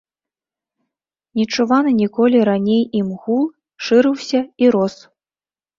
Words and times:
Нечуваны 1.41 1.91
ніколі 2.01 2.37
раней 2.51 2.83
ім 3.01 3.07
гул 3.27 3.45
шырыўся 3.87 4.39
і 4.67 4.77
рос. 4.79 4.95